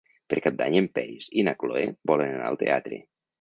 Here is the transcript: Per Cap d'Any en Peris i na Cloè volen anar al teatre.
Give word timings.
Per 0.33 0.37
Cap 0.45 0.55
d'Any 0.61 0.77
en 0.79 0.87
Peris 0.95 1.27
i 1.41 1.45
na 1.49 1.53
Cloè 1.65 1.85
volen 2.13 2.33
anar 2.35 2.49
al 2.49 2.59
teatre. 2.65 3.01